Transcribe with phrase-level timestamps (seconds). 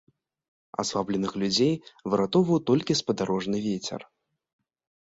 [0.83, 1.73] Аслабленых людзей
[2.15, 4.01] выратоўваў толькі спадарожны вецер.